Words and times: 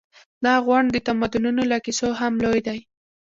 دا 0.45 0.53
غونډ 0.65 0.87
د 0.93 0.97
تمدنونو 1.07 1.61
له 1.71 1.77
کیسو 1.85 2.09
هم 2.19 2.33
لوی 2.43 2.61
دی. 2.67 2.79